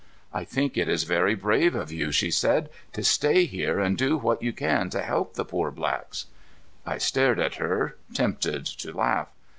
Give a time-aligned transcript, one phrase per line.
[0.33, 4.17] "I think it is very brave of you," she said, "to stay here and do
[4.17, 6.25] what you can to help the poor blacks."
[6.87, 9.27] I stared at her, tempted to laugh.